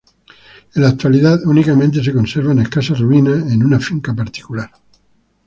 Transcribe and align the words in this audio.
En 0.73 0.81
la 0.81 0.87
actualidad 0.89 1.45
únicamente 1.45 2.03
se 2.03 2.11
conservan 2.11 2.57
escasas 2.57 2.97
ruinas 2.99 3.51
en 3.51 3.63
una 3.63 3.79
finca 3.79 4.15
particular. 4.15 4.71